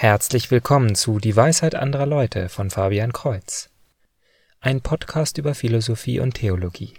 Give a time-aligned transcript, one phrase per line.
[0.00, 3.68] Herzlich willkommen zu Die Weisheit anderer Leute von Fabian Kreuz.
[4.58, 6.94] Ein Podcast über Philosophie und Theologie.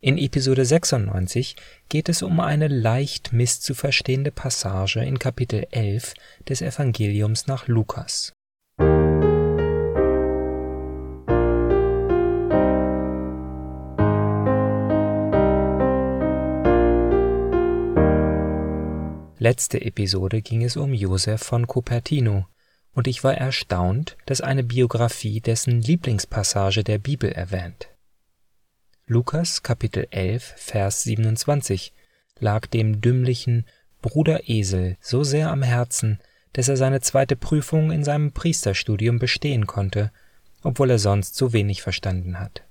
[0.00, 1.56] In Episode 96
[1.88, 6.14] geht es um eine leicht misszuverstehende Passage in Kapitel 11
[6.48, 8.32] des Evangeliums nach Lukas.
[19.40, 22.46] Letzte Episode ging es um Josef von Cupertino,
[22.92, 27.88] und ich war erstaunt, dass eine Biografie dessen Lieblingspassage der Bibel erwähnt.
[29.06, 31.92] Lukas Kapitel 11 Vers 27
[32.40, 33.64] lag dem dümmlichen
[34.02, 36.18] Bruder Esel so sehr am Herzen,
[36.52, 40.10] dass er seine zweite Prüfung in seinem Priesterstudium bestehen konnte,
[40.64, 42.64] obwohl er sonst so wenig verstanden hat.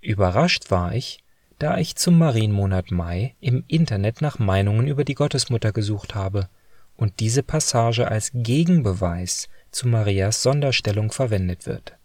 [0.00, 1.22] Überrascht war ich,
[1.60, 6.48] da ich zum Marienmonat Mai im Internet nach Meinungen über die Gottesmutter gesucht habe
[6.96, 11.96] und diese Passage als Gegenbeweis zu Marias Sonderstellung verwendet wird.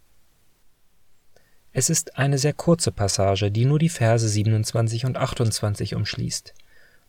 [1.71, 6.53] Es ist eine sehr kurze Passage, die nur die Verse 27 und 28 umschließt,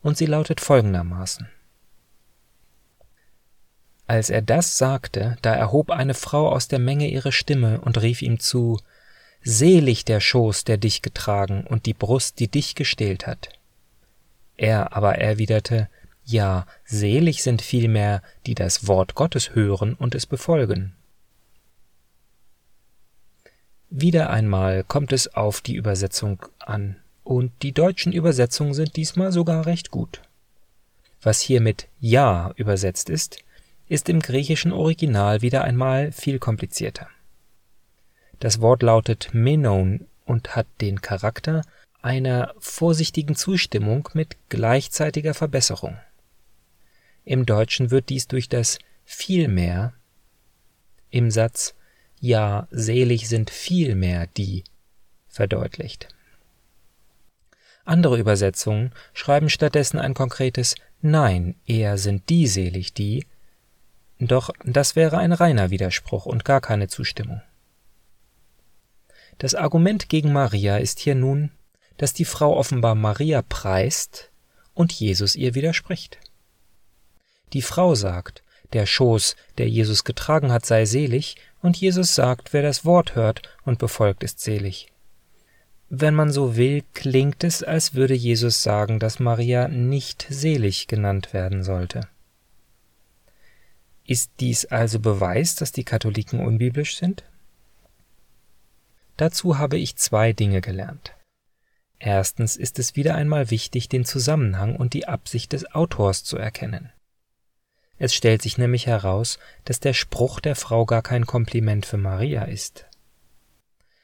[0.03, 1.49] und sie lautet folgendermaßen.
[4.07, 8.23] Als er das sagte, da erhob eine Frau aus der Menge ihre Stimme und rief
[8.23, 8.79] ihm zu,
[9.49, 13.51] Selig der Schoß, der dich getragen, und die Brust, die dich gestillt hat.
[14.57, 15.89] Er aber erwiderte,
[16.25, 20.97] Ja, selig sind vielmehr, die das Wort Gottes hören und es befolgen.
[23.89, 29.65] Wieder einmal kommt es auf die Übersetzung an, und die deutschen Übersetzungen sind diesmal sogar
[29.65, 30.23] recht gut.
[31.23, 33.39] Was hier mit Ja übersetzt ist,
[33.89, 37.07] ist im griechischen Original wieder einmal viel komplizierter.
[38.41, 41.63] Das Wort lautet menon und hat den Charakter
[42.03, 45.99] einer vorsichtigen Zustimmung mit gleichzeitiger Verbesserung.
[47.25, 49.95] Im Deutschen wird dies durch das vielmehr
[51.11, 51.75] im Satz
[52.21, 54.65] Ja, selig sind vielmehr die
[55.29, 56.09] verdeutlicht.
[57.85, 63.27] Andere Übersetzungen schreiben stattdessen ein konkretes Nein, eher sind die selig die,
[64.19, 67.43] doch das wäre ein reiner Widerspruch und gar keine Zustimmung.
[69.39, 71.51] Das Argument gegen Maria ist hier nun,
[71.99, 74.31] dass die Frau offenbar Maria preist
[74.75, 76.19] und Jesus ihr widerspricht.
[77.53, 78.43] Die Frau sagt,
[78.73, 83.43] der Schoß, der Jesus getragen hat, sei selig, und Jesus sagt, wer das Wort hört
[83.65, 84.89] und befolgt, ist selig.
[85.89, 91.33] Wenn man so will, klingt es, als würde Jesus sagen, dass Maria nicht selig genannt
[91.33, 92.09] werden sollte.
[94.05, 97.25] Ist dies also Beweis, dass die Katholiken unbiblisch sind?
[99.17, 101.15] Dazu habe ich zwei Dinge gelernt.
[101.99, 106.93] Erstens ist es wieder einmal wichtig, den Zusammenhang und die Absicht des Autors zu erkennen.
[107.99, 112.45] Es stellt sich nämlich heraus, dass der Spruch der Frau gar kein Kompliment für Maria
[112.45, 112.85] ist.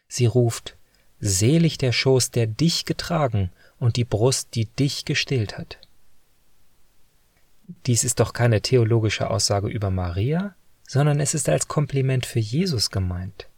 [0.08, 0.76] Sie ruft
[1.20, 5.78] Selig der Schoß, der dich getragen und die Brust, die dich gestillt hat.
[7.86, 10.56] Dies ist doch keine theologische Aussage über Maria,
[10.88, 13.48] sondern es ist als Kompliment für Jesus gemeint.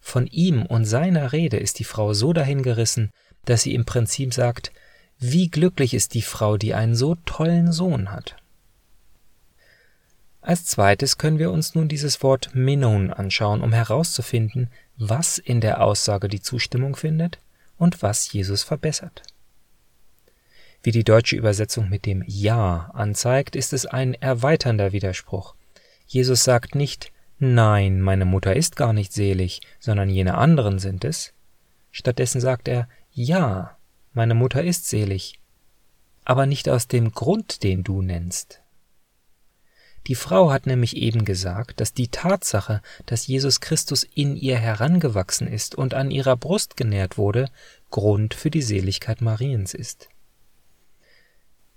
[0.00, 3.10] Von ihm und seiner Rede ist die Frau so dahingerissen,
[3.44, 4.72] dass sie im Prinzip sagt,
[5.18, 8.36] wie glücklich ist die Frau, die einen so tollen Sohn hat.
[10.40, 15.82] Als zweites können wir uns nun dieses Wort Menon anschauen, um herauszufinden, was in der
[15.82, 17.38] Aussage die Zustimmung findet
[17.76, 19.22] und was Jesus verbessert.
[20.82, 25.54] Wie die deutsche Übersetzung mit dem Ja anzeigt, ist es ein erweiternder Widerspruch.
[26.06, 27.12] Jesus sagt nicht,
[27.42, 31.32] Nein, meine Mutter ist gar nicht selig, sondern jene anderen sind es.
[31.90, 33.78] Stattdessen sagt er, ja,
[34.12, 35.40] meine Mutter ist selig,
[36.26, 38.60] aber nicht aus dem Grund, den du nennst.
[40.06, 45.46] Die Frau hat nämlich eben gesagt, dass die Tatsache, dass Jesus Christus in ihr herangewachsen
[45.46, 47.48] ist und an ihrer Brust genährt wurde,
[47.90, 50.10] Grund für die Seligkeit Mariens ist.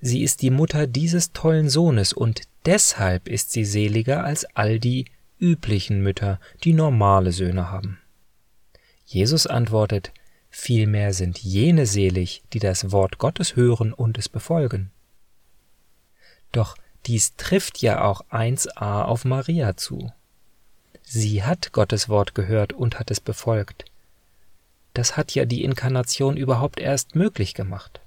[0.01, 5.05] Sie ist die Mutter dieses tollen Sohnes und deshalb ist sie seliger als all die,
[5.43, 7.99] üblichen Mütter, die normale Söhne haben.
[9.05, 10.13] Jesus antwortet,
[10.55, 14.91] Vielmehr sind jene selig, die das Wort Gottes hören und es befolgen.
[16.51, 20.13] Doch dies trifft ja auch 1a auf Maria zu.
[21.01, 23.85] Sie hat Gottes Wort gehört und hat es befolgt.
[24.93, 27.99] Das hat ja die Inkarnation überhaupt erst möglich gemacht.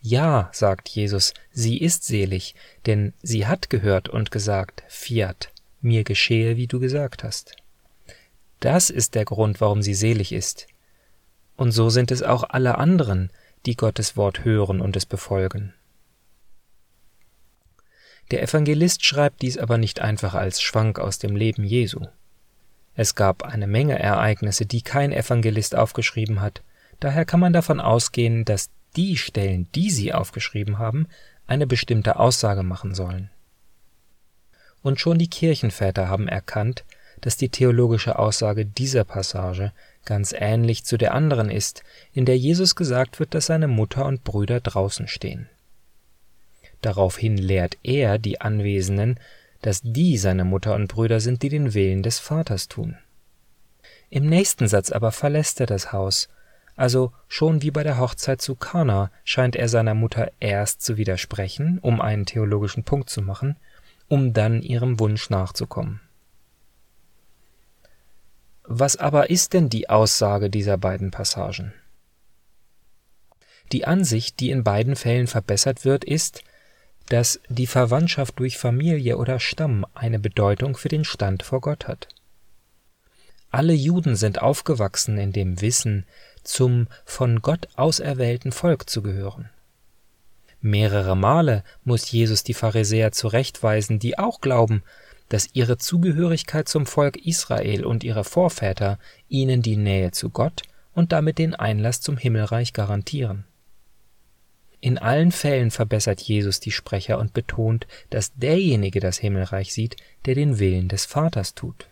[0.00, 2.54] Ja, sagt Jesus, sie ist selig,
[2.86, 7.56] denn sie hat gehört und gesagt, Fiat, mir geschehe, wie du gesagt hast.
[8.60, 10.66] Das ist der Grund, warum sie selig ist.
[11.56, 13.30] Und so sind es auch alle anderen,
[13.66, 15.74] die Gottes Wort hören und es befolgen.
[18.30, 22.06] Der Evangelist schreibt dies aber nicht einfach als Schwank aus dem Leben Jesu.
[22.94, 26.62] Es gab eine Menge Ereignisse, die kein Evangelist aufgeschrieben hat,
[27.00, 31.06] daher kann man davon ausgehen, dass die Stellen, die sie aufgeschrieben haben,
[31.46, 33.30] eine bestimmte Aussage machen sollen.
[34.82, 36.84] Und schon die Kirchenväter haben erkannt,
[37.20, 39.72] dass die theologische Aussage dieser Passage
[40.04, 41.82] ganz ähnlich zu der anderen ist,
[42.12, 45.48] in der Jesus gesagt wird, dass seine Mutter und Brüder draußen stehen.
[46.80, 49.18] Daraufhin lehrt er die Anwesenden,
[49.62, 52.96] dass die seine Mutter und Brüder sind, die den Willen des Vaters tun.
[54.10, 56.28] Im nächsten Satz aber verlässt er das Haus,
[56.76, 61.80] also schon wie bei der Hochzeit zu Kana scheint er seiner Mutter erst zu widersprechen,
[61.82, 63.56] um einen theologischen Punkt zu machen,
[64.08, 66.00] um dann ihrem Wunsch nachzukommen.
[68.64, 71.72] Was aber ist denn die Aussage dieser beiden Passagen?
[73.72, 76.42] Die Ansicht, die in beiden Fällen verbessert wird, ist,
[77.08, 82.08] dass die Verwandtschaft durch Familie oder Stamm eine Bedeutung für den Stand vor Gott hat.
[83.50, 86.04] Alle Juden sind aufgewachsen in dem Wissen,
[86.42, 89.48] zum von Gott auserwählten Volk zu gehören.
[90.60, 94.82] Mehrere Male muss Jesus die Pharisäer zurechtweisen, die auch glauben,
[95.28, 100.62] dass ihre Zugehörigkeit zum Volk Israel und ihre Vorväter ihnen die Nähe zu Gott
[100.94, 103.44] und damit den Einlass zum Himmelreich garantieren.
[104.80, 110.34] In allen Fällen verbessert Jesus die Sprecher und betont, dass derjenige das Himmelreich sieht, der
[110.34, 111.88] den Willen des Vaters tut.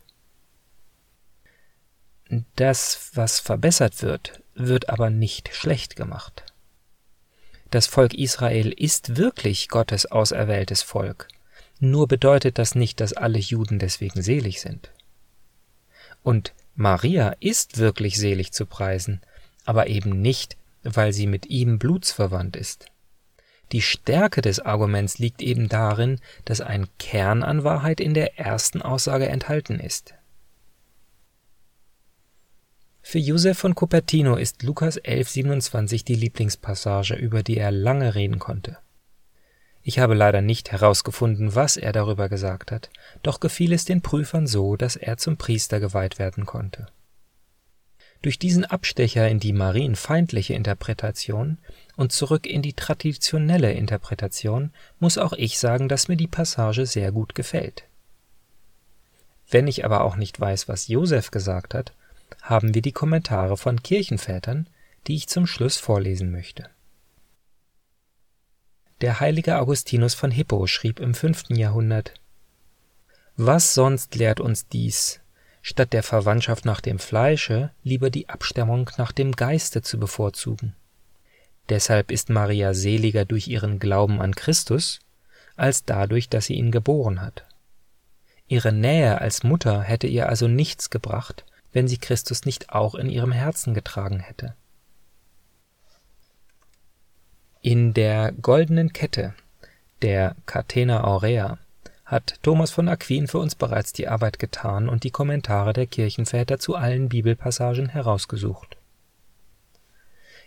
[2.54, 6.44] Das, was verbessert wird, wird aber nicht schlecht gemacht.
[7.70, 11.28] Das Volk Israel ist wirklich Gottes auserwähltes Volk,
[11.80, 14.90] nur bedeutet das nicht, dass alle Juden deswegen selig sind.
[16.22, 19.20] Und Maria ist wirklich selig zu preisen,
[19.64, 22.86] aber eben nicht, weil sie mit ihm blutsverwandt ist.
[23.72, 28.80] Die Stärke des Arguments liegt eben darin, dass ein Kern an Wahrheit in der ersten
[28.80, 30.14] Aussage enthalten ist.
[33.08, 38.78] Für Josef von Cupertino ist Lukas 11,27 die Lieblingspassage, über die er lange reden konnte.
[39.84, 42.90] Ich habe leider nicht herausgefunden, was er darüber gesagt hat,
[43.22, 46.88] doch gefiel es den Prüfern so, dass er zum Priester geweiht werden konnte.
[48.22, 51.58] Durch diesen Abstecher in die marienfeindliche Interpretation
[51.94, 57.12] und zurück in die traditionelle Interpretation muss auch ich sagen, dass mir die Passage sehr
[57.12, 57.84] gut gefällt.
[59.48, 61.92] Wenn ich aber auch nicht weiß, was Josef gesagt hat,
[62.42, 64.68] haben wir die Kommentare von Kirchenvätern,
[65.06, 66.70] die ich zum Schluss vorlesen möchte.
[69.00, 72.14] Der heilige Augustinus von Hippo schrieb im fünften Jahrhundert
[73.36, 75.20] Was sonst lehrt uns dies,
[75.60, 80.74] statt der Verwandtschaft nach dem Fleische lieber die Abstammung nach dem Geiste zu bevorzugen?
[81.68, 85.00] Deshalb ist Maria seliger durch ihren Glauben an Christus,
[85.56, 87.44] als dadurch, dass sie ihn geboren hat.
[88.48, 91.44] Ihre Nähe als Mutter hätte ihr also nichts gebracht,
[91.76, 94.54] wenn sie Christus nicht auch in ihrem Herzen getragen hätte.
[97.60, 99.34] In der goldenen Kette
[100.00, 101.58] der Catena Aurea
[102.06, 106.58] hat Thomas von Aquin für uns bereits die Arbeit getan und die Kommentare der Kirchenväter
[106.58, 108.78] zu allen Bibelpassagen herausgesucht.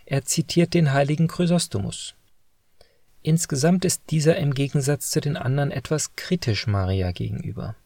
[0.06, 2.16] Er zitiert den heiligen Chrysostomus.
[3.22, 7.76] Insgesamt ist dieser im Gegensatz zu den anderen etwas kritisch Maria gegenüber.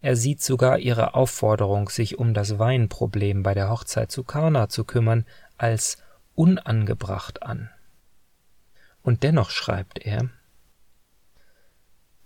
[0.00, 4.84] Er sieht sogar ihre Aufforderung, sich um das Weinproblem bei der Hochzeit zu Kana zu
[4.84, 5.24] kümmern,
[5.56, 5.98] als
[6.34, 7.70] unangebracht an.
[9.02, 10.28] Und dennoch schreibt er,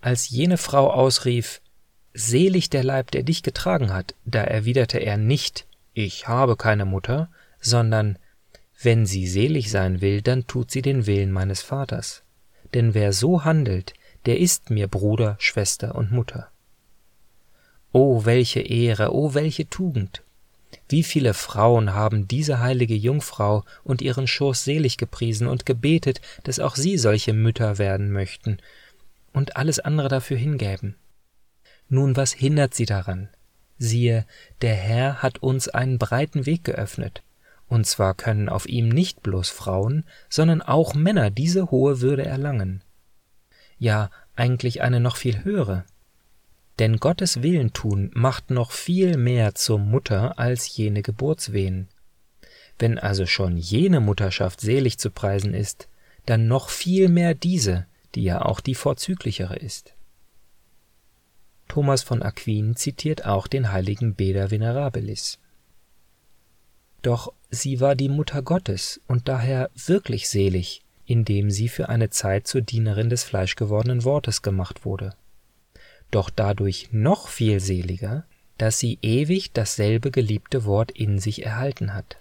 [0.00, 1.60] als jene Frau ausrief,
[2.12, 7.30] Selig der Leib, der dich getragen hat, da erwiderte er nicht, ich habe keine Mutter,
[7.60, 8.18] sondern
[8.82, 12.22] wenn sie selig sein will, dann tut sie den Willen meines Vaters.
[12.74, 13.94] Denn wer so handelt,
[14.26, 16.50] der ist mir Bruder, Schwester und Mutter.
[17.92, 20.22] O welche Ehre, o welche Tugend!
[20.88, 26.60] Wie viele Frauen haben diese heilige Jungfrau und ihren Schoß selig gepriesen und gebetet, dass
[26.60, 28.58] auch sie solche Mütter werden möchten
[29.32, 30.96] und alles andere dafür hingäben.
[31.88, 33.28] Nun, was hindert sie daran?
[33.78, 34.26] Siehe,
[34.62, 37.22] der Herr hat uns einen breiten Weg geöffnet,
[37.68, 42.82] und zwar können auf ihm nicht bloß Frauen, sondern auch Männer diese hohe Würde erlangen.
[43.78, 45.84] Ja, eigentlich eine noch viel höhere.
[46.80, 51.88] Denn Gottes Willen tun macht noch viel mehr zur Mutter als jene Geburtswehen.
[52.78, 55.88] Wenn also schon jene Mutterschaft selig zu preisen ist,
[56.24, 59.92] dann noch viel mehr diese, die ja auch die vorzüglichere ist.
[61.68, 65.38] Thomas von Aquin zitiert auch den heiligen Beda Venerabilis.
[67.02, 72.46] Doch sie war die Mutter Gottes und daher wirklich selig, indem sie für eine Zeit
[72.46, 75.14] zur Dienerin des fleischgewordenen Wortes gemacht wurde,
[76.10, 78.24] doch dadurch noch viel seliger,
[78.58, 82.18] dass sie ewig dasselbe geliebte Wort in sich erhalten hat.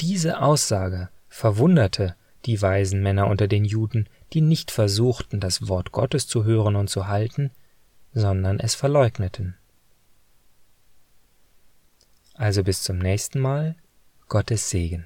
[0.00, 2.16] Diese Aussage verwunderte
[2.46, 6.88] die weisen Männer unter den Juden, die nicht versuchten, das Wort Gottes zu hören und
[6.88, 7.50] zu halten,
[8.14, 9.56] sondern es verleugneten.
[12.34, 13.74] Also bis zum nächsten Mal,
[14.28, 15.04] Gottes Segen.